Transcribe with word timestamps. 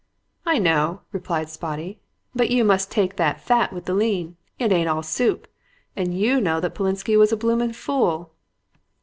"'I 0.47 0.57
know,' 0.57 1.01
replied 1.11 1.47
Spotty, 1.47 1.99
'but 2.33 2.49
you 2.49 2.63
must 2.63 2.89
take 2.89 3.17
the 3.17 3.35
fat 3.39 3.71
with 3.71 3.85
the 3.85 3.93
lean. 3.93 4.35
It 4.57 4.71
ain't 4.71 4.89
all 4.89 5.03
soup. 5.03 5.47
And 5.95 6.17
you 6.19 6.41
know 6.41 6.59
that 6.59 6.73
Polensky 6.73 7.15
was 7.15 7.31
a 7.31 7.37
bloomin' 7.37 7.73
fool.' 7.73 8.31